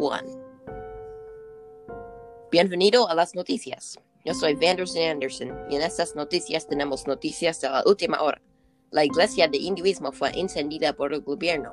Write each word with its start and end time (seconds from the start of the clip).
one. 0.00 0.28
Bienvenido 2.50 3.08
a 3.08 3.14
las 3.14 3.34
noticias. 3.34 3.98
Yo 4.24 4.34
soy 4.34 4.54
Vanderson 4.54 5.02
Anderson 5.02 5.52
y 5.70 5.76
en 5.76 5.82
estas 5.82 6.16
noticias 6.16 6.66
tenemos 6.66 7.06
noticias 7.06 7.60
de 7.60 7.68
la 7.68 7.82
última 7.86 8.20
hora. 8.22 8.40
La 8.90 9.04
iglesia 9.04 9.46
de 9.46 9.58
hinduismo 9.58 10.10
fue 10.10 10.30
encendida 10.38 10.92
por 10.92 11.12
el 11.14 11.20
gobierno. 11.20 11.72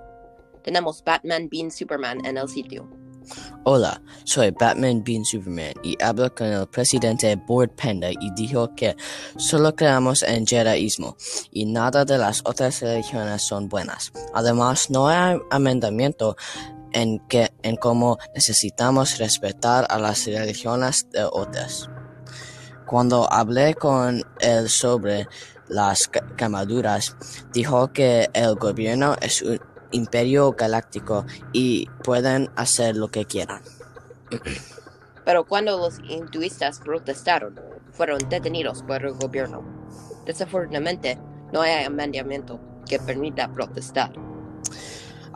Tenemos 0.63 1.03
Batman 1.03 1.49
Bean 1.49 1.71
Superman 1.71 2.23
en 2.25 2.37
el 2.37 2.47
sitio. 2.47 2.87
Hola, 3.63 4.01
soy 4.23 4.51
Batman 4.51 5.03
Bean 5.03 5.25
Superman 5.25 5.73
y 5.83 6.01
hablo 6.01 6.33
con 6.33 6.47
el 6.47 6.67
presidente 6.67 7.35
Board 7.35 7.71
Panda 7.71 8.11
y 8.11 8.31
dijo 8.35 8.73
que 8.75 8.95
solo 9.37 9.75
creamos 9.75 10.23
en 10.23 10.45
Jediismo 10.45 11.17
y 11.51 11.65
nada 11.65 12.05
de 12.05 12.17
las 12.17 12.41
otras 12.45 12.81
religiones 12.81 13.41
son 13.41 13.67
buenas. 13.67 14.13
Además, 14.33 14.89
no 14.89 15.07
hay 15.07 15.37
amendamiento 15.49 16.37
en 16.93 17.19
que 17.27 17.51
en 17.63 17.75
cómo 17.75 18.17
necesitamos 18.33 19.17
respetar 19.17 19.85
a 19.89 19.99
las 19.99 20.25
religiones 20.25 21.09
de 21.11 21.23
otras. 21.23 21.89
Cuando 22.85 23.31
hablé 23.31 23.75
con 23.75 24.23
él 24.39 24.69
sobre 24.69 25.27
las 25.67 26.09
camaduras, 26.37 27.15
dijo 27.53 27.91
que 27.91 28.29
el 28.33 28.55
gobierno 28.55 29.15
es 29.21 29.41
un 29.41 29.59
imperio 29.91 30.53
galáctico 30.53 31.25
y 31.53 31.87
pueden 32.03 32.49
hacer 32.55 32.95
lo 32.95 33.09
que 33.09 33.25
quieran. 33.25 33.61
Pero 35.25 35.45
cuando 35.45 35.77
los 35.77 35.99
hinduistas 35.99 36.79
protestaron, 36.79 37.59
fueron 37.91 38.19
detenidos 38.29 38.83
por 38.83 39.03
el 39.05 39.13
gobierno. 39.13 39.61
Desafortunadamente, 40.25 41.17
no 41.51 41.61
hay 41.61 41.83
amendamiento 41.83 42.59
que 42.87 42.99
permita 42.99 43.51
protestar. 43.51 44.13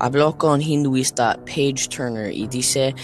Habló 0.04 0.36
con 0.36 0.64
hinduista 0.64 1.38
Paige 1.46 1.88
Turner 1.88 2.34
y 2.34 2.48
dice, 2.48 2.96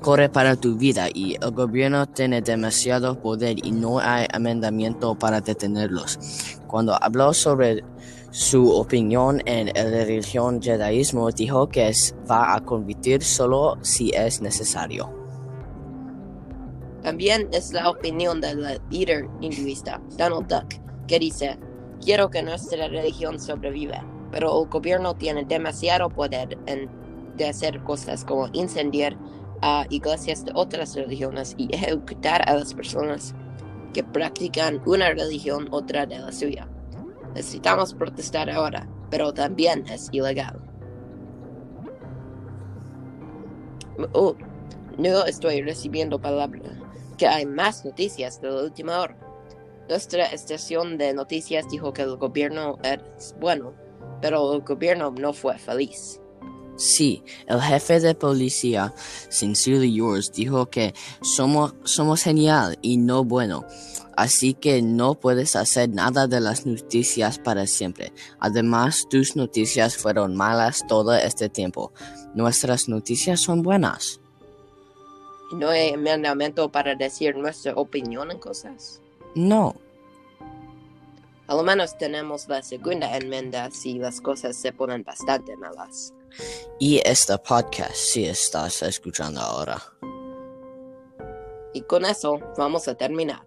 corre 0.00 0.28
para 0.28 0.56
tu 0.56 0.76
vida 0.76 1.06
y 1.14 1.36
el 1.40 1.52
gobierno 1.52 2.04
tiene 2.08 2.42
demasiado 2.42 3.16
poder 3.16 3.64
y 3.64 3.70
no 3.70 4.00
hay 4.00 4.26
amendamiento 4.32 5.14
para 5.14 5.40
detenerlos. 5.40 6.18
Cuando 6.66 7.00
habló 7.00 7.32
sobre 7.32 7.84
su 8.32 8.68
opinión 8.72 9.40
en 9.46 9.66
la 9.68 10.04
religión 10.04 10.60
judaísmo, 10.60 11.30
dijo 11.30 11.68
que 11.68 11.90
es, 11.90 12.12
va 12.28 12.56
a 12.56 12.60
convertir 12.60 13.22
solo 13.22 13.78
si 13.82 14.10
es 14.10 14.42
necesario. 14.42 15.14
También 17.04 17.48
es 17.52 17.72
la 17.72 17.88
opinión 17.88 18.40
del 18.40 18.80
líder 18.90 19.28
hinduista, 19.40 20.02
Donald 20.18 20.48
Duck, 20.48 21.06
que 21.06 21.20
dice, 21.20 21.56
quiero 22.04 22.30
que 22.30 22.42
nuestra 22.42 22.88
religión 22.88 23.38
sobreviva, 23.38 24.04
pero 24.32 24.62
el 24.62 24.68
gobierno 24.68 25.14
tiene 25.14 25.44
demasiado 25.44 26.08
poder 26.08 26.58
en, 26.66 26.90
de 27.36 27.48
hacer 27.48 27.80
cosas 27.84 28.24
como 28.24 28.48
incendiar 28.52 29.16
a 29.60 29.86
iglesias 29.90 30.44
de 30.44 30.52
otras 30.54 30.96
religiones 30.96 31.54
y 31.56 31.72
ejecutar 31.72 32.42
a 32.48 32.54
las 32.56 32.74
personas 32.74 33.34
que 33.92 34.02
practican 34.02 34.82
una 34.86 35.10
religión 35.10 35.68
otra 35.70 36.06
de 36.06 36.18
la 36.18 36.32
suya. 36.32 36.66
Necesitamos 37.34 37.94
protestar 37.94 38.50
ahora, 38.50 38.88
pero 39.10 39.32
también 39.32 39.84
es 39.88 40.08
ilegal. 40.12 40.58
Oh, 44.12 44.34
no 44.98 45.24
estoy 45.26 45.62
recibiendo 45.62 46.18
palabra. 46.18 46.60
Que 47.18 47.26
hay 47.26 47.46
más 47.46 47.84
noticias 47.84 48.40
de 48.40 48.50
la 48.50 48.62
última 48.62 48.98
hora. 48.98 49.16
Nuestra 49.88 50.24
estación 50.26 50.96
de 50.96 51.12
noticias 51.12 51.68
dijo 51.70 51.92
que 51.92 52.02
el 52.02 52.16
gobierno 52.16 52.78
es 52.82 53.36
bueno, 53.38 53.74
pero 54.22 54.54
el 54.54 54.62
gobierno 54.62 55.10
no 55.10 55.34
fue 55.34 55.58
feliz. 55.58 56.18
Sí, 56.76 57.22
el 57.46 57.60
jefe 57.60 58.00
de 58.00 58.14
policía, 58.14 58.94
Sincerely 59.28 59.94
Yours, 59.94 60.32
dijo 60.32 60.70
que 60.70 60.94
somos, 61.20 61.74
somos 61.84 62.22
genial 62.22 62.78
y 62.80 62.96
no 62.96 63.24
bueno 63.24 63.66
así 64.16 64.54
que 64.54 64.82
no 64.82 65.14
puedes 65.14 65.56
hacer 65.56 65.88
nada 65.90 66.26
de 66.26 66.40
las 66.40 66.66
noticias 66.66 67.38
para 67.38 67.66
siempre. 67.66 68.12
Además, 68.38 69.06
tus 69.08 69.36
noticias 69.36 69.96
fueron 69.96 70.36
malas 70.36 70.84
todo 70.86 71.14
este 71.14 71.48
tiempo. 71.48 71.92
Nuestras 72.34 72.88
noticias 72.88 73.40
son 73.40 73.62
buenas. 73.62 74.20
¿No 75.52 75.68
hay 75.68 75.90
enmendamiento 75.90 76.70
para 76.70 76.94
decir 76.94 77.36
nuestra 77.36 77.74
opinión 77.74 78.30
en 78.30 78.38
cosas? 78.38 79.00
No. 79.34 79.76
A 81.52 81.54
lo 81.54 81.62
menos 81.64 81.98
tenemos 81.98 82.48
la 82.48 82.62
segunda 82.62 83.14
enmienda 83.14 83.70
si 83.70 83.98
las 83.98 84.22
cosas 84.22 84.56
se 84.56 84.72
ponen 84.72 85.04
bastante 85.04 85.54
malas. 85.58 86.14
Y 86.80 87.02
este 87.04 87.36
podcast 87.36 87.94
si 87.94 88.24
estás 88.24 88.80
escuchando 88.80 89.38
ahora. 89.38 89.76
Y 91.74 91.82
con 91.82 92.06
eso 92.06 92.40
vamos 92.56 92.88
a 92.88 92.94
terminar. 92.94 93.44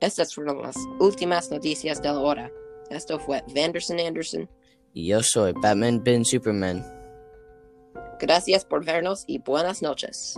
Estas 0.00 0.34
fueron 0.34 0.60
las 0.60 0.74
últimas 0.98 1.48
noticias 1.48 2.02
de 2.02 2.08
la 2.08 2.18
hora. 2.18 2.50
Esto 2.90 3.20
fue 3.20 3.44
Vanderson 3.54 4.00
Anderson. 4.00 4.50
Y 4.92 5.06
yo 5.06 5.22
soy 5.22 5.52
Batman 5.62 6.02
Ben 6.02 6.24
Superman. 6.24 6.84
Gracias 8.18 8.64
por 8.64 8.84
vernos 8.84 9.22
y 9.28 9.38
buenas 9.38 9.82
noches. 9.82 10.34